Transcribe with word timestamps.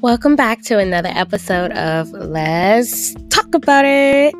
Welcome 0.00 0.36
back 0.36 0.62
to 0.62 0.78
another 0.78 1.10
episode 1.12 1.72
of 1.72 2.12
Let's 2.12 3.14
Talk 3.30 3.52
About 3.52 3.84
It. 3.84 4.32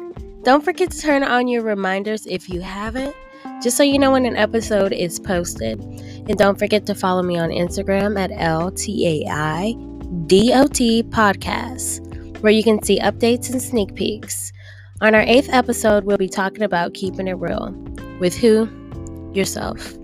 Don't 0.44 0.64
forget 0.64 0.92
to 0.92 1.00
turn 1.00 1.24
on 1.24 1.48
your 1.48 1.62
reminders 1.62 2.26
if 2.26 2.48
you 2.48 2.60
haven't, 2.60 3.12
just 3.60 3.76
so 3.76 3.82
you 3.82 3.98
know 3.98 4.12
when 4.12 4.24
an 4.24 4.36
episode 4.36 4.92
is 4.92 5.18
posted. 5.18 5.80
And 5.80 6.38
don't 6.38 6.60
forget 6.60 6.86
to 6.86 6.94
follow 6.94 7.24
me 7.24 7.38
on 7.38 7.50
Instagram 7.50 8.16
at 8.16 8.30
LTAI 8.30 9.74
Podcast, 11.10 12.40
where 12.40 12.52
you 12.52 12.62
can 12.62 12.80
see 12.84 13.00
updates 13.00 13.50
and 13.50 13.60
sneak 13.60 13.96
peeks. 13.96 14.52
On 15.00 15.12
our 15.12 15.22
eighth 15.22 15.48
episode, 15.50 16.04
we'll 16.04 16.18
be 16.18 16.28
talking 16.28 16.62
about 16.62 16.94
keeping 16.94 17.26
it 17.26 17.32
real. 17.32 17.72
With 18.20 18.36
who? 18.36 18.68
Yourself. 19.34 19.97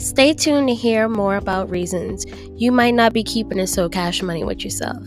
Stay 0.00 0.32
tuned 0.32 0.66
to 0.66 0.74
hear 0.74 1.10
more 1.10 1.36
about 1.36 1.68
reasons 1.68 2.24
you 2.56 2.72
might 2.72 2.94
not 2.94 3.12
be 3.12 3.22
keeping 3.22 3.58
it 3.58 3.66
so 3.66 3.86
cash 3.86 4.22
money 4.22 4.42
with 4.42 4.64
yourself. 4.64 4.96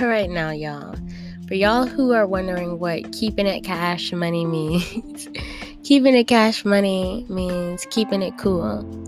All 0.00 0.08
right, 0.08 0.28
now, 0.28 0.50
y'all. 0.50 0.96
For 1.46 1.54
y'all 1.54 1.86
who 1.86 2.12
are 2.12 2.26
wondering 2.26 2.80
what 2.80 3.12
keeping 3.12 3.46
it 3.46 3.62
cash 3.62 4.12
money 4.12 4.44
means, 4.44 5.28
keeping 5.84 6.16
it 6.16 6.26
cash 6.26 6.64
money 6.64 7.24
means 7.28 7.86
keeping 7.90 8.22
it 8.22 8.36
cool. 8.38 9.03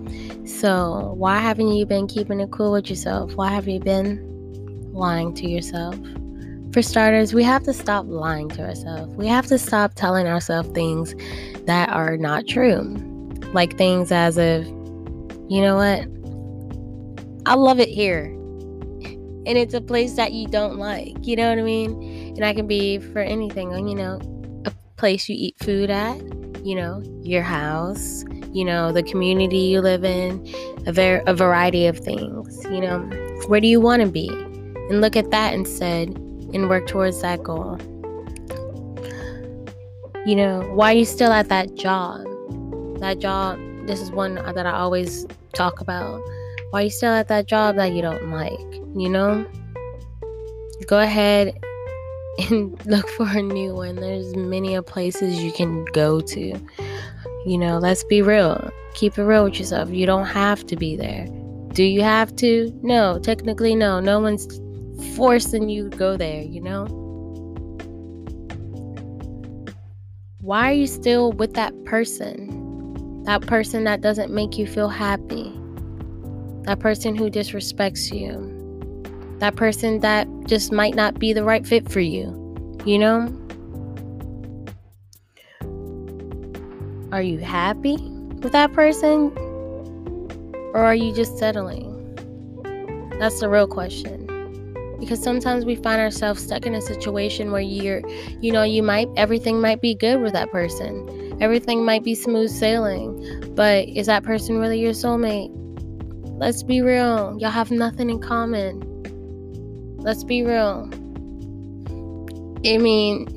So, 0.47 1.13
why 1.17 1.39
haven't 1.39 1.73
you 1.73 1.85
been 1.85 2.07
keeping 2.07 2.39
it 2.39 2.51
cool 2.51 2.71
with 2.71 2.89
yourself? 2.89 3.35
Why 3.35 3.49
have 3.49 3.67
you 3.67 3.81
been 3.81 4.23
lying 4.93 5.33
to 5.35 5.49
yourself? 5.49 5.95
For 6.71 6.81
starters, 6.81 7.33
we 7.33 7.43
have 7.43 7.63
to 7.63 7.73
stop 7.73 8.05
lying 8.07 8.47
to 8.49 8.63
ourselves. 8.63 9.13
We 9.15 9.27
have 9.27 9.45
to 9.47 9.57
stop 9.57 9.95
telling 9.95 10.25
ourselves 10.25 10.69
things 10.69 11.15
that 11.65 11.89
are 11.89 12.15
not 12.15 12.47
true. 12.47 12.81
Like 13.51 13.77
things 13.77 14.09
as 14.11 14.37
if, 14.37 14.65
you 14.67 15.61
know 15.61 15.75
what? 15.75 16.07
I 17.45 17.55
love 17.55 17.81
it 17.81 17.89
here. 17.89 18.25
And 18.25 19.49
it's 19.49 19.73
a 19.73 19.81
place 19.81 20.13
that 20.13 20.31
you 20.31 20.47
don't 20.47 20.77
like. 20.77 21.27
You 21.27 21.35
know 21.35 21.49
what 21.49 21.59
I 21.59 21.63
mean? 21.63 22.35
And 22.37 22.45
I 22.45 22.53
can 22.53 22.67
be 22.67 22.99
for 22.99 23.19
anything, 23.19 23.71
you 23.87 23.95
know, 23.95 24.19
a 24.65 24.71
place 24.95 25.27
you 25.27 25.35
eat 25.37 25.57
food 25.59 25.89
at, 25.89 26.17
you 26.67 26.75
know, 26.75 27.01
your 27.21 27.43
house, 27.43 28.25
you 28.51 28.65
know, 28.65 28.91
the 28.91 29.01
community 29.01 29.59
you 29.59 29.79
live 29.79 30.03
in, 30.03 30.45
a, 30.85 30.91
ver- 30.91 31.23
a 31.25 31.33
variety 31.33 31.87
of 31.87 31.97
things. 31.97 32.61
You 32.65 32.81
know, 32.81 32.99
where 33.47 33.61
do 33.61 33.67
you 33.67 33.79
want 33.79 34.01
to 34.01 34.07
be? 34.09 34.27
And 34.27 34.99
look 34.99 35.15
at 35.15 35.31
that 35.31 35.53
instead 35.53 36.09
and 36.09 36.67
work 36.67 36.85
towards 36.85 37.21
that 37.21 37.41
goal. 37.41 37.77
You 40.25 40.35
know, 40.35 40.69
why 40.73 40.91
are 40.91 40.97
you 40.97 41.05
still 41.05 41.31
at 41.31 41.47
that 41.47 41.75
job? 41.75 42.25
That 42.99 43.19
job, 43.19 43.57
this 43.87 44.01
is 44.01 44.11
one 44.11 44.35
that 44.35 44.65
I 44.65 44.71
always 44.71 45.25
talk 45.53 45.79
about. 45.79 46.21
Why 46.71 46.81
are 46.81 46.83
you 46.83 46.89
still 46.89 47.13
at 47.13 47.29
that 47.29 47.45
job 47.45 47.77
that 47.77 47.93
you 47.93 48.01
don't 48.01 48.29
like? 48.29 48.59
You 48.93 49.07
know? 49.07 49.45
Go 50.85 50.99
ahead 50.99 51.57
and 52.37 52.85
look 52.85 53.07
for 53.09 53.27
a 53.27 53.41
new 53.41 53.73
one. 53.73 53.95
There's 53.95 54.35
many 54.35 54.79
places 54.81 55.41
you 55.41 55.51
can 55.51 55.85
go 55.93 56.21
to. 56.21 56.59
You 57.45 57.57
know, 57.57 57.77
let's 57.77 58.03
be 58.03 58.21
real. 58.21 58.69
Keep 58.93 59.17
it 59.17 59.23
real 59.23 59.45
with 59.45 59.59
yourself. 59.59 59.89
You 59.89 60.05
don't 60.05 60.25
have 60.25 60.65
to 60.67 60.75
be 60.75 60.95
there. 60.95 61.27
Do 61.73 61.83
you 61.83 62.01
have 62.01 62.35
to? 62.37 62.71
No, 62.81 63.19
technically, 63.19 63.75
no. 63.75 63.99
No 63.99 64.19
one's 64.19 64.47
forcing 65.15 65.69
you 65.69 65.89
to 65.89 65.97
go 65.97 66.17
there, 66.17 66.41
you 66.41 66.61
know? 66.61 66.85
Why 70.41 70.71
are 70.71 70.73
you 70.73 70.87
still 70.87 71.31
with 71.33 71.53
that 71.53 71.73
person? 71.85 73.23
That 73.25 73.41
person 73.41 73.83
that 73.83 74.01
doesn't 74.01 74.31
make 74.33 74.57
you 74.57 74.65
feel 74.65 74.87
happy. 74.87 75.53
That 76.63 76.79
person 76.79 77.15
who 77.15 77.29
disrespects 77.29 78.11
you. 78.17 78.56
That 79.39 79.55
person 79.55 79.99
that 79.99 80.27
just 80.47 80.71
might 80.71 80.95
not 80.95 81.19
be 81.19 81.33
the 81.33 81.43
right 81.43 81.65
fit 81.65 81.91
for 81.91 81.99
you, 81.99 82.25
you 82.85 82.97
know? 82.97 83.33
Are 87.11 87.21
you 87.21 87.37
happy 87.37 87.97
with 88.41 88.51
that 88.51 88.73
person? 88.73 89.31
Or 90.73 90.83
are 90.83 90.95
you 90.95 91.13
just 91.13 91.37
settling? 91.37 91.93
That's 93.19 93.39
the 93.39 93.49
real 93.49 93.67
question. 93.67 94.25
Because 94.99 95.21
sometimes 95.21 95.65
we 95.65 95.75
find 95.75 96.01
ourselves 96.01 96.43
stuck 96.43 96.65
in 96.65 96.73
a 96.73 96.81
situation 96.81 97.51
where 97.51 97.61
you're, 97.61 98.01
you 98.41 98.51
know, 98.51 98.63
you 98.63 98.83
might, 98.83 99.07
everything 99.15 99.61
might 99.61 99.81
be 99.81 99.93
good 99.93 100.21
with 100.21 100.33
that 100.33 100.51
person. 100.51 101.37
Everything 101.39 101.85
might 101.85 102.03
be 102.03 102.15
smooth 102.15 102.49
sailing. 102.49 103.53
But 103.55 103.87
is 103.87 104.07
that 104.07 104.23
person 104.23 104.57
really 104.57 104.79
your 104.79 104.93
soulmate? 104.93 105.51
Let's 106.39 106.63
be 106.63 106.81
real. 106.81 107.37
Y'all 107.39 107.51
have 107.51 107.71
nothing 107.71 108.09
in 108.09 108.19
common. 108.19 108.96
Let's 110.07 110.23
be 110.23 110.41
real. 110.41 110.89
I 112.65 112.77
mean, 112.77 113.27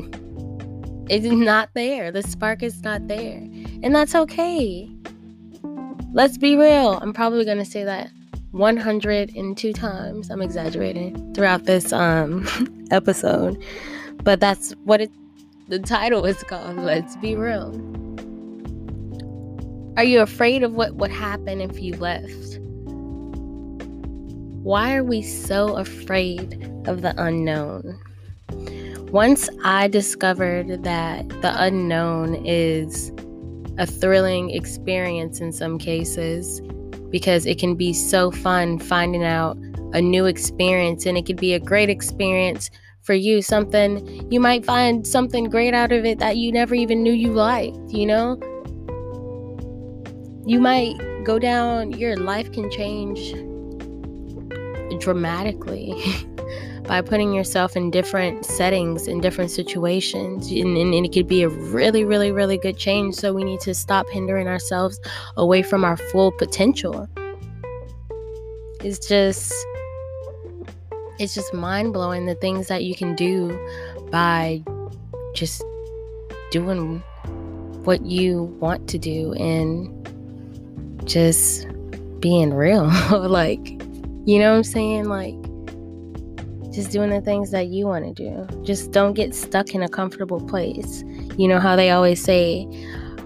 it's 1.10 1.26
not 1.26 1.70
there. 1.74 2.12
The 2.12 2.22
spark 2.22 2.62
is 2.62 2.84
not 2.84 3.08
there. 3.08 3.38
And 3.82 3.92
that's 3.92 4.14
okay. 4.14 4.88
Let's 6.12 6.38
be 6.38 6.54
real. 6.54 6.92
I'm 7.02 7.12
probably 7.12 7.44
going 7.44 7.58
to 7.58 7.64
say 7.64 7.82
that 7.82 8.12
102 8.52 9.72
times. 9.72 10.30
I'm 10.30 10.40
exaggerating 10.40 11.34
throughout 11.34 11.64
this 11.64 11.92
um 11.92 12.46
episode. 12.92 13.60
But 14.22 14.38
that's 14.38 14.70
what 14.84 15.00
it 15.00 15.10
the 15.66 15.80
title 15.80 16.24
is 16.24 16.40
called. 16.44 16.76
Let's 16.76 17.16
be 17.16 17.34
real. 17.34 17.74
Are 19.96 20.04
you 20.04 20.20
afraid 20.20 20.62
of 20.62 20.74
what 20.74 20.94
would 20.94 21.10
happen 21.10 21.60
if 21.60 21.82
you 21.82 21.96
left? 21.96 22.60
Why 24.62 24.94
are 24.94 25.04
we 25.04 25.22
so 25.22 25.76
afraid 25.76 26.70
of 26.86 27.00
the 27.00 27.14
unknown? 27.16 27.98
Once 29.10 29.48
I 29.64 29.88
discovered 29.88 30.84
that 30.84 31.26
the 31.40 31.54
unknown 31.56 32.44
is 32.44 33.10
a 33.78 33.86
thrilling 33.86 34.50
experience 34.50 35.40
in 35.40 35.52
some 35.52 35.78
cases 35.78 36.60
because 37.08 37.46
it 37.46 37.58
can 37.58 37.74
be 37.74 37.94
so 37.94 38.30
fun 38.30 38.78
finding 38.78 39.24
out 39.24 39.56
a 39.94 40.02
new 40.02 40.26
experience 40.26 41.06
and 41.06 41.16
it 41.16 41.24
could 41.24 41.40
be 41.40 41.54
a 41.54 41.58
great 41.58 41.88
experience 41.88 42.70
for 43.00 43.14
you 43.14 43.40
something 43.40 44.30
you 44.30 44.38
might 44.38 44.64
find 44.64 45.06
something 45.06 45.44
great 45.44 45.72
out 45.72 45.90
of 45.90 46.04
it 46.04 46.18
that 46.18 46.36
you 46.36 46.52
never 46.52 46.74
even 46.74 47.02
knew 47.02 47.12
you 47.12 47.32
liked 47.32 47.78
you 47.88 48.04
know 48.04 48.38
you 50.46 50.60
might 50.60 50.94
go 51.24 51.38
down 51.38 51.90
your 51.92 52.16
life 52.16 52.52
can 52.52 52.70
change 52.70 53.34
dramatically 55.00 55.94
by 56.86 57.00
putting 57.00 57.32
yourself 57.32 57.76
in 57.76 57.90
different 57.90 58.44
settings 58.44 59.06
in 59.06 59.20
different 59.20 59.50
situations 59.50 60.50
and, 60.50 60.76
and, 60.76 60.92
and, 60.92 61.06
it 61.06 61.12
could 61.12 61.28
be 61.28 61.42
a 61.42 61.48
really 61.48 62.04
really 62.04 62.32
really 62.32 62.58
good 62.58 62.76
change. 62.76 63.14
So 63.14 63.32
we 63.32 63.44
need 63.44 63.60
to 63.60 63.74
stop 63.74 64.08
hindering 64.10 64.48
ourselves 64.48 65.00
away 65.36 65.62
from 65.62 65.84
our 65.84 65.96
full 65.96 66.32
potential. 66.32 67.08
It's 68.82 69.06
just 69.06 69.52
it's 71.18 71.34
just 71.34 71.52
mind-blowing 71.52 72.24
the 72.24 72.34
things 72.34 72.68
that 72.68 72.82
you 72.82 72.94
can 72.94 73.14
do 73.14 73.50
by 74.10 74.64
just 75.34 75.62
doing 76.50 77.02
what 77.84 78.04
you 78.04 78.44
want 78.58 78.88
to 78.88 78.98
do 78.98 79.32
and 79.34 79.88
just 81.04 81.66
being 82.20 82.52
real. 82.52 82.90
Like 83.10 83.80
you 84.26 84.38
know 84.38 84.50
what 84.50 84.58
i'm 84.58 84.64
saying 84.64 85.04
like 85.04 85.34
just 86.72 86.92
doing 86.92 87.10
the 87.10 87.20
things 87.20 87.50
that 87.50 87.66
you 87.68 87.86
want 87.86 88.04
to 88.04 88.12
do. 88.14 88.62
Just 88.64 88.92
don't 88.92 89.14
get 89.14 89.34
stuck 89.34 89.74
in 89.74 89.82
a 89.82 89.88
comfortable 89.88 90.40
place. 90.40 91.02
You 91.36 91.48
know 91.48 91.58
how 91.58 91.76
they 91.76 91.90
always 91.90 92.22
say 92.22 92.66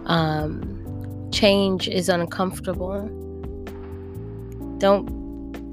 um, 0.06 1.28
change 1.30 1.88
is 1.88 2.08
uncomfortable. 2.08 3.06
Don't 4.78 5.24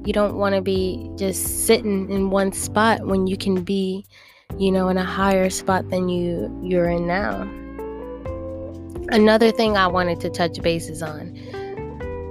you 0.05 0.13
don't 0.13 0.35
want 0.35 0.55
to 0.55 0.61
be 0.61 1.09
just 1.15 1.65
sitting 1.65 2.09
in 2.09 2.29
one 2.31 2.51
spot 2.51 3.05
when 3.05 3.27
you 3.27 3.37
can 3.37 3.63
be, 3.63 4.05
you 4.57 4.71
know, 4.71 4.89
in 4.89 4.97
a 4.97 5.05
higher 5.05 5.49
spot 5.49 5.89
than 5.89 6.09
you 6.09 6.53
you're 6.61 6.89
in 6.89 7.07
now. 7.07 7.41
Another 9.09 9.51
thing 9.51 9.77
I 9.77 9.87
wanted 9.87 10.19
to 10.21 10.29
touch 10.29 10.61
bases 10.61 11.01
on 11.01 11.37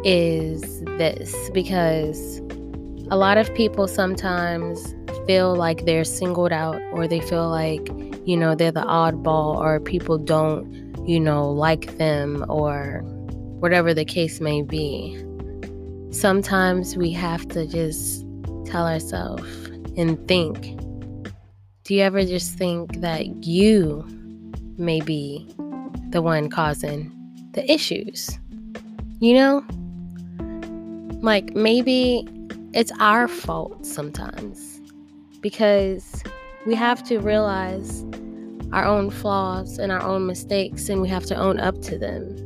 is 0.05 0.81
this 0.99 1.51
because 1.51 2.41
a 3.11 3.17
lot 3.17 3.37
of 3.37 3.53
people 3.55 3.89
sometimes 3.89 4.95
feel 5.27 5.57
like 5.57 5.85
they're 5.85 6.05
singled 6.05 6.53
out 6.53 6.81
or 6.93 7.09
they 7.09 7.21
feel 7.21 7.49
like, 7.49 7.89
you 8.25 8.37
know, 8.37 8.55
they're 8.55 8.71
the 8.71 8.83
oddball 8.83 9.57
or 9.57 9.81
people 9.81 10.17
don't, 10.17 10.65
you 11.09 11.19
know, 11.19 11.51
like 11.51 11.99
them 11.99 12.45
or 12.49 13.03
whatever 13.59 13.93
the 13.93 14.05
case 14.05 14.41
may 14.41 14.63
be. 14.63 15.21
Sometimes 16.11 16.97
we 16.97 17.11
have 17.11 17.49
to 17.49 17.67
just 17.67 18.25
tell 18.65 18.87
ourselves 18.87 19.45
and 19.97 20.17
think 20.29 20.77
do 21.83 21.97
you 21.97 22.03
ever 22.03 22.25
just 22.25 22.57
think 22.57 23.01
that 23.01 23.45
you 23.45 24.07
may 24.79 25.01
be 25.01 25.45
the 26.11 26.23
one 26.23 26.49
causing 26.49 27.11
the 27.55 27.69
issues? 27.69 28.39
You 29.19 29.35
know? 29.35 29.65
Like 31.21 31.57
maybe 31.57 32.29
it's 32.73 32.93
our 33.01 33.29
fault 33.29 33.85
sometimes 33.85 34.81
because 35.41 36.23
we 36.67 36.75
have 36.75 37.03
to 37.05 37.19
realize 37.19 38.05
our 38.73 38.85
own 38.85 39.11
flaws 39.11 39.79
and 39.79 39.91
our 39.91 40.03
own 40.03 40.27
mistakes 40.27 40.89
and 40.89 41.03
we 41.03 41.09
have 41.09 41.25
to 41.25 41.35
own 41.35 41.59
up 41.59 41.81
to 41.83 41.99
them 41.99 42.37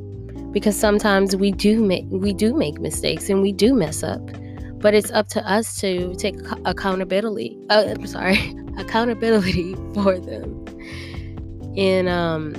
because 0.52 0.78
sometimes 0.78 1.36
we 1.36 1.50
do 1.50 1.84
make 1.84 2.04
we 2.08 2.32
do 2.32 2.54
make 2.54 2.80
mistakes 2.80 3.28
and 3.28 3.42
we 3.42 3.52
do 3.52 3.74
mess 3.74 4.02
up 4.02 4.22
but 4.78 4.94
it's 4.94 5.10
up 5.10 5.28
to 5.28 5.46
us 5.50 5.80
to 5.80 6.14
take 6.16 6.36
accountability 6.64 7.58
uh, 7.70 7.84
I'm 7.88 8.06
sorry 8.06 8.54
accountability 8.78 9.74
for 9.94 10.18
them. 10.18 10.64
And 11.76 12.08
um 12.08 12.54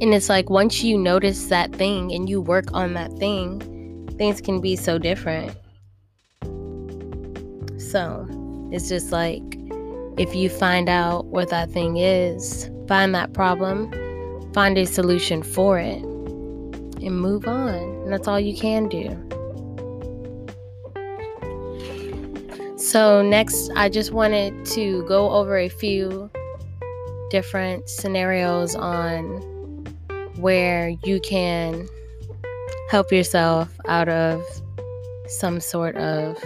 and 0.00 0.14
it's 0.14 0.28
like 0.28 0.48
once 0.48 0.82
you 0.84 0.96
notice 0.96 1.46
that 1.46 1.74
thing 1.74 2.12
and 2.12 2.28
you 2.28 2.40
work 2.40 2.66
on 2.72 2.94
that 2.94 3.12
thing 3.14 3.60
things 4.18 4.40
can 4.40 4.60
be 4.60 4.76
so 4.76 4.98
different 4.98 5.56
so 7.78 8.26
it's 8.70 8.88
just 8.88 9.12
like 9.12 9.58
if 10.18 10.34
you 10.34 10.50
find 10.50 10.88
out 10.88 11.26
what 11.26 11.48
that 11.50 11.70
thing 11.70 11.96
is, 11.96 12.68
find 12.88 13.14
that 13.14 13.32
problem, 13.32 13.92
find 14.52 14.76
a 14.76 14.84
solution 14.84 15.44
for 15.44 15.78
it, 15.78 16.02
and 16.02 17.20
move 17.20 17.46
on. 17.46 17.76
And 17.76 18.12
that's 18.12 18.26
all 18.26 18.40
you 18.40 18.56
can 18.56 18.88
do. 18.88 19.08
So, 22.76 23.22
next, 23.22 23.70
I 23.76 23.88
just 23.88 24.12
wanted 24.12 24.64
to 24.66 25.04
go 25.04 25.30
over 25.30 25.56
a 25.56 25.68
few 25.68 26.30
different 27.30 27.88
scenarios 27.88 28.74
on 28.74 29.24
where 30.36 30.88
you 31.04 31.20
can 31.20 31.86
help 32.88 33.12
yourself 33.12 33.68
out 33.86 34.08
of 34.08 34.42
some 35.26 35.60
sort 35.60 35.96
of 35.96 36.36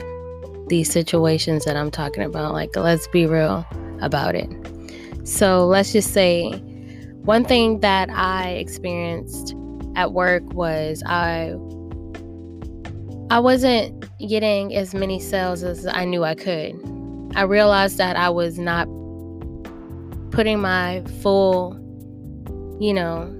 these 0.68 0.90
situations 0.90 1.64
that 1.64 1.76
I'm 1.76 1.90
talking 1.90 2.22
about. 2.22 2.52
Like, 2.52 2.74
let's 2.76 3.06
be 3.08 3.26
real 3.26 3.66
about 4.00 4.34
it. 4.34 4.50
So, 5.24 5.66
let's 5.66 5.92
just 5.92 6.12
say 6.12 6.50
one 7.22 7.44
thing 7.44 7.80
that 7.80 8.10
I 8.10 8.50
experienced 8.50 9.54
at 9.94 10.12
work 10.12 10.42
was 10.52 11.02
I 11.06 11.54
I 13.30 13.38
wasn't 13.38 14.04
getting 14.18 14.74
as 14.74 14.94
many 14.94 15.18
sales 15.20 15.62
as 15.62 15.86
I 15.86 16.04
knew 16.04 16.24
I 16.24 16.34
could. 16.34 16.74
I 17.34 17.42
realized 17.42 17.96
that 17.98 18.16
I 18.16 18.28
was 18.28 18.58
not 18.58 18.86
putting 20.32 20.60
my 20.60 21.02
full, 21.22 21.74
you 22.78 22.92
know, 22.92 23.34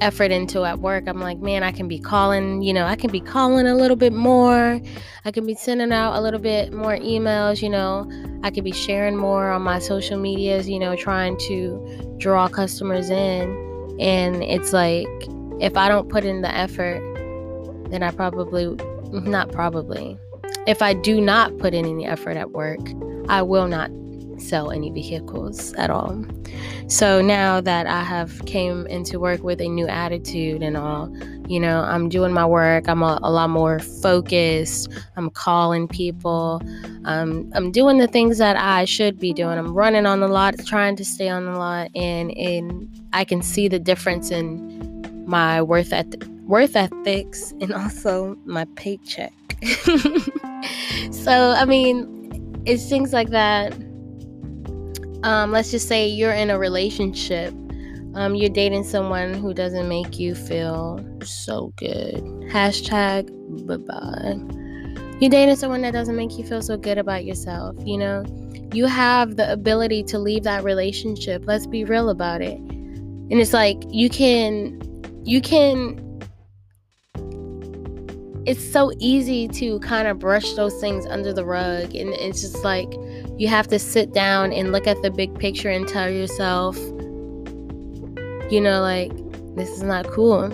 effort 0.00 0.30
into 0.30 0.64
at 0.64 0.80
work. 0.80 1.04
I'm 1.06 1.20
like, 1.20 1.38
man, 1.38 1.62
I 1.62 1.72
can 1.72 1.88
be 1.88 1.98
calling, 1.98 2.62
you 2.62 2.72
know, 2.72 2.86
I 2.86 2.96
can 2.96 3.10
be 3.10 3.20
calling 3.20 3.66
a 3.66 3.74
little 3.74 3.96
bit 3.96 4.12
more. 4.12 4.80
I 5.24 5.30
can 5.30 5.46
be 5.46 5.54
sending 5.54 5.92
out 5.92 6.16
a 6.16 6.20
little 6.20 6.40
bit 6.40 6.72
more 6.72 6.96
emails, 6.96 7.62
you 7.62 7.68
know. 7.68 8.10
I 8.42 8.50
could 8.50 8.64
be 8.64 8.72
sharing 8.72 9.16
more 9.16 9.50
on 9.50 9.62
my 9.62 9.78
social 9.78 10.18
medias, 10.18 10.68
you 10.68 10.78
know, 10.78 10.96
trying 10.96 11.36
to 11.48 12.14
draw 12.18 12.48
customers 12.48 13.10
in. 13.10 13.96
And 13.98 14.42
it's 14.42 14.72
like, 14.72 15.08
if 15.60 15.76
I 15.76 15.88
don't 15.88 16.08
put 16.08 16.24
in 16.24 16.42
the 16.42 16.54
effort, 16.54 17.00
then 17.90 18.02
I 18.02 18.10
probably, 18.10 18.76
not 19.12 19.50
probably, 19.52 20.18
if 20.66 20.82
I 20.82 20.94
do 20.94 21.20
not 21.20 21.56
put 21.58 21.74
in 21.74 21.86
any 21.86 22.06
effort 22.06 22.36
at 22.36 22.50
work, 22.50 22.80
I 23.28 23.42
will 23.42 23.68
not 23.68 23.90
sell 24.40 24.70
any 24.70 24.90
vehicles 24.90 25.72
at 25.74 25.90
all. 25.90 26.24
So 26.88 27.20
now 27.20 27.60
that 27.60 27.86
I 27.86 28.02
have 28.02 28.44
came 28.46 28.86
into 28.86 29.18
work 29.18 29.42
with 29.42 29.60
a 29.60 29.68
new 29.68 29.88
attitude 29.88 30.62
and 30.62 30.76
all, 30.76 31.12
you 31.48 31.60
know, 31.60 31.80
I'm 31.80 32.08
doing 32.08 32.32
my 32.32 32.46
work. 32.46 32.88
I'm 32.88 33.02
a, 33.02 33.18
a 33.22 33.30
lot 33.30 33.50
more 33.50 33.78
focused. 33.78 34.88
I'm 35.16 35.30
calling 35.30 35.88
people. 35.88 36.62
Um, 37.04 37.50
I'm 37.54 37.72
doing 37.72 37.98
the 37.98 38.06
things 38.06 38.38
that 38.38 38.56
I 38.56 38.84
should 38.84 39.18
be 39.18 39.32
doing. 39.32 39.58
I'm 39.58 39.74
running 39.74 40.06
on 40.06 40.20
the 40.20 40.28
lot, 40.28 40.54
trying 40.66 40.96
to 40.96 41.04
stay 41.04 41.28
on 41.28 41.44
the 41.46 41.52
lot, 41.52 41.90
and 41.94 42.30
and 42.36 42.88
I 43.12 43.24
can 43.24 43.42
see 43.42 43.68
the 43.68 43.78
difference 43.78 44.30
in 44.30 45.24
my 45.26 45.62
worth 45.62 45.92
at 45.92 46.06
worth 46.44 46.76
ethics 46.76 47.52
and 47.60 47.72
also 47.72 48.36
my 48.44 48.64
paycheck. 48.76 49.32
so 51.10 51.54
I 51.56 51.64
mean, 51.64 52.62
it's 52.66 52.88
things 52.88 53.12
like 53.12 53.30
that 53.30 53.72
um, 55.22 55.52
let's 55.52 55.70
just 55.70 55.88
say 55.88 56.06
you're 56.06 56.32
in 56.32 56.50
a 56.50 56.58
relationship 56.58 57.54
um, 58.14 58.34
you're 58.34 58.48
dating 58.50 58.84
someone 58.84 59.34
who 59.34 59.52
doesn't 59.52 59.88
make 59.88 60.18
you 60.18 60.34
feel 60.34 61.04
so 61.22 61.70
good. 61.76 62.14
Hashtag 62.50 63.30
bye-bye 63.66 64.36
you're 65.20 65.30
dating 65.30 65.56
someone 65.56 65.82
that 65.82 65.92
doesn't 65.92 66.16
make 66.16 66.36
you 66.38 66.44
feel 66.44 66.60
so 66.62 66.76
good 66.76 66.98
about 66.98 67.24
yourself 67.24 67.76
you 67.84 67.98
know? 67.98 68.24
You 68.72 68.86
have 68.86 69.36
the 69.36 69.50
ability 69.50 70.02
to 70.04 70.18
leave 70.18 70.42
that 70.42 70.64
relationship. 70.64 71.44
Let's 71.46 71.66
be 71.66 71.84
real 71.84 72.10
about 72.10 72.42
it. 72.42 72.58
And 72.58 73.32
it's 73.32 73.52
like 73.52 73.82
you 73.88 74.10
can 74.10 74.80
you 75.24 75.40
can 75.40 76.02
it's 78.46 78.72
so 78.72 78.92
easy 78.98 79.48
to 79.48 79.80
kind 79.80 80.06
of 80.06 80.18
brush 80.20 80.52
those 80.52 80.78
things 80.80 81.04
under 81.06 81.32
the 81.32 81.44
rug. 81.44 81.94
And 81.94 82.10
it's 82.10 82.42
just 82.42 82.62
like 82.62 82.92
you 83.38 83.48
have 83.48 83.68
to 83.68 83.78
sit 83.78 84.12
down 84.12 84.52
and 84.52 84.72
look 84.72 84.86
at 84.86 85.00
the 85.02 85.10
big 85.10 85.38
picture 85.38 85.70
and 85.70 85.86
tell 85.86 86.10
yourself 86.10 86.76
you 88.50 88.60
know 88.60 88.80
like 88.80 89.12
this 89.56 89.70
is 89.70 89.82
not 89.82 90.06
cool. 90.08 90.48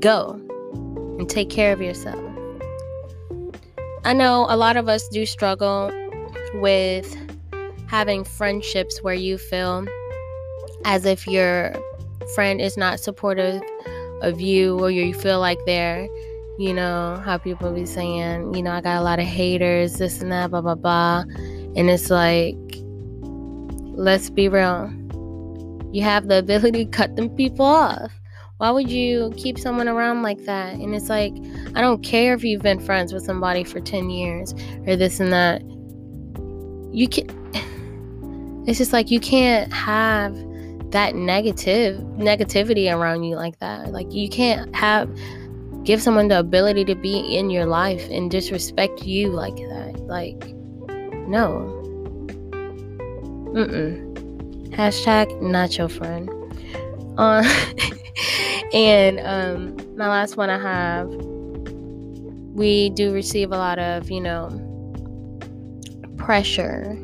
Go 0.00 0.32
and 1.18 1.30
take 1.30 1.48
care 1.50 1.72
of 1.72 1.80
yourself. 1.80 2.20
I 4.04 4.12
know 4.12 4.46
a 4.48 4.56
lot 4.56 4.76
of 4.76 4.88
us 4.88 5.06
do 5.08 5.24
struggle 5.24 5.92
with 6.54 7.16
having 7.86 8.24
friendships 8.24 9.04
where 9.04 9.14
you 9.14 9.38
feel 9.38 9.86
as 10.84 11.04
if 11.04 11.28
your 11.28 11.72
friend 12.34 12.60
is 12.60 12.76
not 12.76 12.98
supportive 12.98 13.62
of 14.22 14.40
you 14.40 14.78
or 14.80 14.90
you 14.90 15.14
feel 15.14 15.38
like 15.38 15.58
they're 15.64 16.08
you 16.58 16.72
know 16.72 17.20
how 17.24 17.36
people 17.36 17.70
be 17.72 17.84
saying 17.84 18.54
you 18.54 18.62
know 18.62 18.70
i 18.70 18.80
got 18.80 18.98
a 18.98 19.02
lot 19.02 19.18
of 19.18 19.26
haters 19.26 19.98
this 19.98 20.22
and 20.22 20.32
that 20.32 20.50
blah 20.50 20.60
blah 20.60 20.74
blah. 20.74 21.24
And 21.76 21.90
it's 21.90 22.10
like 22.10 22.56
let's 23.96 24.30
be 24.30 24.48
real. 24.48 24.92
You 25.92 26.02
have 26.02 26.28
the 26.28 26.38
ability 26.38 26.84
to 26.84 26.90
cut 26.90 27.16
them 27.16 27.30
people 27.30 27.66
off. 27.66 28.12
Why 28.58 28.70
would 28.70 28.90
you 28.90 29.32
keep 29.36 29.58
someone 29.58 29.88
around 29.88 30.22
like 30.22 30.44
that? 30.44 30.74
And 30.74 30.94
it's 30.94 31.08
like 31.10 31.34
i 31.74 31.80
don't 31.80 32.02
care 32.02 32.34
if 32.34 32.42
you've 32.42 32.62
been 32.62 32.80
friends 32.80 33.12
with 33.12 33.24
somebody 33.24 33.64
for 33.64 33.80
10 33.80 34.08
years 34.10 34.54
or 34.86 34.96
this 34.96 35.20
and 35.20 35.32
that. 35.32 35.62
You 36.92 37.08
can 37.08 37.28
it's 38.66 38.78
just 38.78 38.92
like 38.92 39.10
you 39.10 39.20
can't 39.20 39.72
have 39.72 40.34
that 40.92 41.14
negative 41.14 41.98
negativity 42.16 42.94
around 42.94 43.24
you 43.24 43.36
like 43.36 43.58
that. 43.58 43.92
Like 43.92 44.12
you 44.12 44.30
can't 44.30 44.74
have 44.74 45.10
give 45.86 46.02
someone 46.02 46.26
the 46.26 46.38
ability 46.38 46.84
to 46.84 46.96
be 46.96 47.20
in 47.36 47.48
your 47.48 47.64
life 47.64 48.10
and 48.10 48.28
disrespect 48.30 49.04
you 49.04 49.30
like 49.30 49.56
that. 49.56 49.96
Like 50.00 50.44
no. 51.28 51.72
Mm-mm. 53.54 54.02
Hashtag 54.70 55.40
not 55.40 55.78
your 55.78 55.88
friend. 55.88 56.28
Uh, 57.16 57.42
and 58.74 59.20
um, 59.20 59.96
my 59.96 60.08
last 60.08 60.36
one 60.36 60.50
I 60.50 60.58
have, 60.58 61.08
we 62.52 62.90
do 62.90 63.12
receive 63.12 63.52
a 63.52 63.56
lot 63.56 63.78
of, 63.78 64.10
you 64.10 64.20
know, 64.20 64.50
pressure 66.18 66.98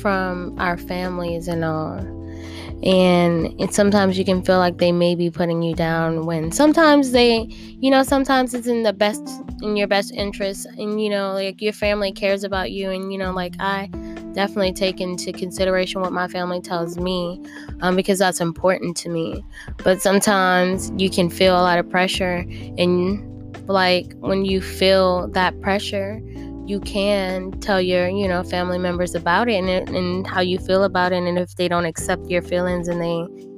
from 0.00 0.58
our 0.60 0.78
families 0.78 1.48
and 1.48 1.64
all 1.64 2.23
and 2.84 3.58
it's 3.60 3.74
sometimes 3.74 4.18
you 4.18 4.24
can 4.24 4.42
feel 4.42 4.58
like 4.58 4.78
they 4.78 4.92
may 4.92 5.14
be 5.14 5.30
putting 5.30 5.62
you 5.62 5.74
down 5.74 6.26
when 6.26 6.52
sometimes 6.52 7.12
they 7.12 7.46
you 7.48 7.90
know 7.90 8.02
sometimes 8.02 8.52
it's 8.54 8.66
in 8.66 8.82
the 8.82 8.92
best 8.92 9.22
in 9.62 9.76
your 9.76 9.88
best 9.88 10.12
interest 10.12 10.66
and 10.78 11.02
you 11.02 11.08
know 11.08 11.32
like 11.32 11.62
your 11.62 11.72
family 11.72 12.12
cares 12.12 12.44
about 12.44 12.70
you 12.70 12.90
and 12.90 13.12
you 13.12 13.18
know 13.18 13.32
like 13.32 13.54
i 13.58 13.88
definitely 14.34 14.72
take 14.72 15.00
into 15.00 15.32
consideration 15.32 16.00
what 16.00 16.12
my 16.12 16.28
family 16.28 16.60
tells 16.60 16.98
me 16.98 17.40
um, 17.80 17.96
because 17.96 18.18
that's 18.18 18.40
important 18.40 18.96
to 18.98 19.08
me. 19.08 19.42
But 19.82 20.02
sometimes 20.02 20.92
you 20.96 21.08
can 21.08 21.30
feel 21.30 21.54
a 21.54 21.62
lot 21.62 21.78
of 21.78 21.88
pressure 21.88 22.44
and 22.76 23.30
like 23.68 24.12
when 24.18 24.44
you 24.44 24.60
feel 24.60 25.28
that 25.28 25.58
pressure 25.62 26.20
you 26.66 26.80
can 26.80 27.52
tell 27.60 27.80
your 27.80 28.08
you 28.08 28.26
know 28.26 28.42
family 28.42 28.78
members 28.78 29.14
about 29.14 29.48
it 29.48 29.62
and, 29.62 29.88
and 29.90 30.26
how 30.26 30.40
you 30.40 30.58
feel 30.58 30.84
about 30.84 31.12
it 31.12 31.22
and 31.22 31.38
if 31.38 31.54
they 31.56 31.68
don't 31.68 31.84
accept 31.84 32.26
your 32.26 32.42
feelings 32.42 32.88
and 32.88 33.00
they 33.00 33.16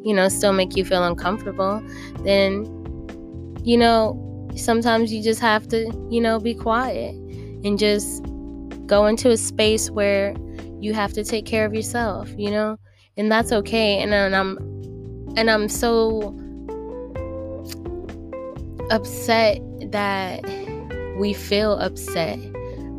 you 0.09 0.15
know 0.15 0.29
still 0.29 0.53
make 0.53 0.77
you 0.77 0.85
feel 0.85 1.05
uncomfortable 1.05 1.83
then 2.25 2.65
you 3.65 3.77
know 3.77 4.23
sometimes 4.57 5.13
you 5.13 5.23
just 5.23 5.41
have 5.41 5.69
to 5.69 5.91
you 6.11 6.21
know 6.21 6.41
be 6.41 6.55
quiet 6.55 7.15
and 7.65 7.79
just 7.79 8.25
go 8.87 9.07
into 9.07 9.31
a 9.31 9.37
space 9.37 9.91
where 9.91 10.35
you 10.81 10.95
have 10.95 11.13
to 11.15 11.25
take 11.25 11.47
care 11.47 11.65
of 11.65 11.75
yourself, 11.75 12.31
you 12.37 12.51
know? 12.51 12.79
And 13.17 13.31
that's 13.31 13.53
okay. 13.53 13.99
And, 13.99 14.13
and 14.13 14.37
I'm 14.37 14.59
and 15.37 15.51
I'm 15.51 15.69
so 15.69 16.35
upset 18.91 19.59
that 19.91 20.45
we 21.19 21.33
feel 21.33 21.73
upset 21.79 22.39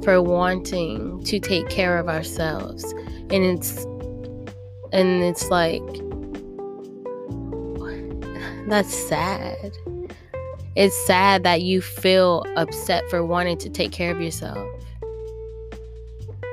for 0.08 0.22
wanting 0.22 1.22
to 1.26 1.38
take 1.38 1.68
care 1.68 1.98
of 1.98 2.08
ourselves. 2.08 2.94
And 3.30 3.44
it's 3.44 3.84
and 4.94 5.22
it's 5.22 5.50
like 5.50 5.84
that's 8.70 8.96
sad. 8.96 9.78
It's 10.78 10.96
sad 11.06 11.44
that 11.44 11.62
you 11.62 11.82
feel 11.82 12.46
upset 12.56 13.04
for 13.10 13.26
wanting 13.26 13.58
to 13.58 13.70
take 13.70 13.92
care 13.92 14.16
of 14.16 14.22
yourself. 14.22 14.66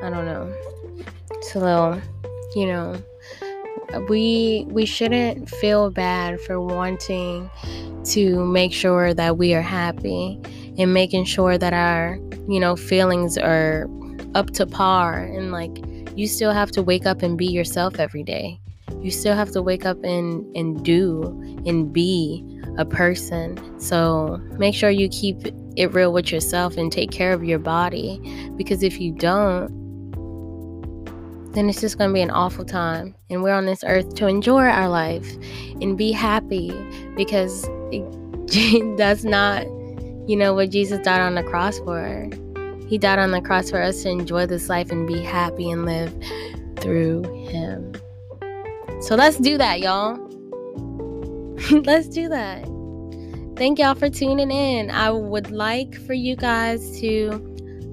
I 0.03 0.11
don't 0.11 0.25
know. 0.27 0.53
It's 1.31 1.55
a 1.55 1.61
little, 1.61 2.03
you 2.57 2.67
know, 2.67 3.01
we 4.09 4.67
we 4.69 4.85
shouldn't 4.85 5.49
feel 5.49 5.93
bad 5.93 6.41
for 6.41 6.61
wanting 6.61 7.49
to 8.07 8.45
make 8.47 8.73
sure 8.73 9.15
that 9.15 9.39
we 9.39 9.55
are 9.55 9.63
happy 9.63 10.41
and 10.77 10.93
making 10.93 11.25
sure 11.25 11.57
that 11.57 11.73
our, 11.73 12.19
you 12.49 12.61
know, 12.61 12.77
feelings 12.77 13.37
are 13.39 13.89
up 14.35 14.51
to 14.51 14.67
par 14.67 15.25
and 15.25 15.53
like 15.53 15.85
you 16.17 16.27
still 16.27 16.53
have 16.53 16.71
to 16.73 16.83
wake 16.83 17.07
up 17.07 17.23
and 17.23 17.37
be 17.37 17.47
yourself 17.47 17.99
every 17.99 18.23
day. 18.23 18.61
You 19.01 19.11
still 19.11 19.35
have 19.35 19.51
to 19.53 19.63
wake 19.63 19.85
up 19.85 20.03
and 20.05 20.45
and 20.57 20.85
do 20.85 21.23
and 21.67 21.93
be 21.93 22.45
a 22.79 22.85
person. 22.85 23.59
So, 23.81 24.41
make 24.59 24.75
sure 24.75 24.91
you 24.91 25.09
keep 25.09 25.47
it 25.77 25.93
real 25.93 26.13
with 26.13 26.31
yourself 26.31 26.77
and 26.77 26.91
take 26.91 27.11
care 27.11 27.33
of 27.33 27.45
your 27.45 27.59
body 27.59 28.21
because 28.57 28.83
if 28.83 29.01
you 29.01 29.13
don't 29.13 29.85
then 31.55 31.69
it's 31.69 31.81
just 31.81 31.99
going 31.99 32.11
to 32.11 32.15
be 32.15 32.21
an 32.21 32.31
awful 32.31 32.65
time. 32.65 33.15
And 33.31 33.43
we're 33.43 33.55
on 33.55 33.65
this 33.65 33.85
earth 33.87 34.15
to 34.17 34.27
enjoy 34.27 34.65
our 34.65 34.89
life 34.89 35.37
and 35.81 35.97
be 35.97 36.13
happy 36.13 36.73
because 37.17 37.67
it, 37.93 38.97
that's 38.97 39.25
not, 39.25 39.65
you 40.27 40.37
know, 40.37 40.55
what 40.55 40.71
Jesus 40.71 41.05
died 41.05 41.21
on 41.21 41.35
the 41.35 41.43
cross 41.43 41.79
for. 41.81 42.29
He 42.89 42.99
died 42.99 43.19
on 43.19 43.31
the 43.31 43.41
cross 43.41 43.71
for 43.71 43.83
us 43.83 44.03
to 44.03 44.11
enjoy 44.11 44.47
this 44.47 44.69
life 44.69 44.91
and 44.91 45.07
be 45.07 45.23
happy 45.23 45.71
and 45.71 45.85
live 45.85 46.15
through 46.77 47.23
Him. 47.49 47.93
So 49.01 49.17
let's 49.17 49.39
do 49.39 49.59
that, 49.59 49.81
y'all. 49.81 50.17
let's 51.85 52.09
do 52.09 52.29
that. 52.29 52.65
Thank 53.57 53.79
y'all 53.79 53.95
for 53.95 54.11
tuning 54.11 54.51
in. 54.51 54.91
I 54.91 55.11
would 55.11 55.51
like 55.51 55.95
for 56.07 56.13
you 56.13 56.37
guys 56.37 57.01
to 57.01 57.39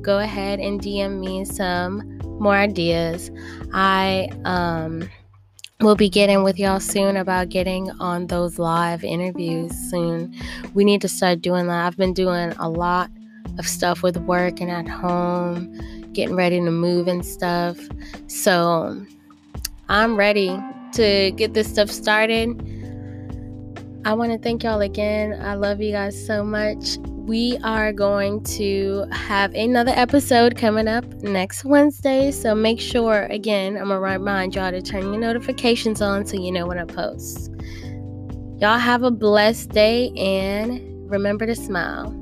go 0.01 0.19
ahead 0.19 0.59
and 0.59 0.81
DM 0.81 1.19
me 1.19 1.45
some 1.45 2.19
more 2.39 2.55
ideas. 2.55 3.29
I 3.73 4.29
um 4.45 5.07
will 5.81 5.95
be 5.95 6.09
getting 6.09 6.43
with 6.43 6.59
y'all 6.59 6.79
soon 6.79 7.17
about 7.17 7.49
getting 7.49 7.89
on 7.99 8.27
those 8.27 8.59
live 8.59 9.03
interviews 9.03 9.75
soon. 9.89 10.33
We 10.73 10.85
need 10.85 11.01
to 11.01 11.07
start 11.07 11.41
doing 11.41 11.67
that. 11.67 11.85
I've 11.87 11.97
been 11.97 12.13
doing 12.13 12.53
a 12.59 12.69
lot 12.69 13.09
of 13.57 13.67
stuff 13.67 14.03
with 14.03 14.17
work 14.17 14.61
and 14.61 14.69
at 14.69 14.87
home, 14.87 15.73
getting 16.13 16.35
ready 16.35 16.59
to 16.59 16.71
move 16.71 17.07
and 17.07 17.25
stuff. 17.25 17.77
So 18.27 19.05
I'm 19.89 20.15
ready 20.15 20.57
to 20.93 21.31
get 21.31 21.53
this 21.53 21.67
stuff 21.67 21.89
started. 21.89 22.80
I 24.03 24.13
want 24.13 24.31
to 24.31 24.37
thank 24.37 24.63
y'all 24.63 24.81
again. 24.81 25.39
I 25.41 25.53
love 25.53 25.79
you 25.79 25.91
guys 25.91 26.25
so 26.25 26.43
much 26.43 26.97
we 27.31 27.57
are 27.63 27.93
going 27.93 28.43
to 28.43 29.05
have 29.11 29.53
another 29.53 29.93
episode 29.95 30.57
coming 30.57 30.87
up 30.87 31.05
next 31.21 31.63
Wednesday. 31.63 32.31
So 32.31 32.55
make 32.55 32.79
sure, 32.79 33.23
again, 33.29 33.77
I'm 33.77 33.87
going 33.87 34.01
to 34.01 34.19
remind 34.19 34.55
y'all 34.55 34.71
to 34.71 34.81
turn 34.81 35.03
your 35.03 35.21
notifications 35.21 36.01
on 36.01 36.25
so 36.25 36.35
you 36.35 36.51
know 36.51 36.65
when 36.65 36.79
I 36.79 36.85
post. 36.85 37.51
Y'all 38.57 38.79
have 38.79 39.03
a 39.03 39.11
blessed 39.11 39.69
day 39.69 40.09
and 40.17 41.09
remember 41.09 41.45
to 41.45 41.55
smile. 41.55 42.20